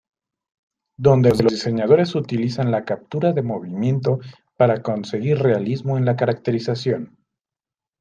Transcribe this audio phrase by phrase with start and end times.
[0.97, 4.17] Donde los diseñadores utilizan la captura de movimiento
[4.57, 7.17] para conseguir realismo en la caracterización.